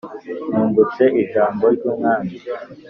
nungutse 0.51 1.03
ijambo 1.23 1.63
ry' 1.75 1.87
umwami 1.91 2.35